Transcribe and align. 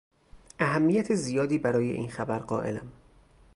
اهمیت 0.59 1.15
زیادی 1.15 1.57
برای 1.57 1.91
این 1.91 2.09
خبر 2.11 2.39
قایلم. 2.39 2.91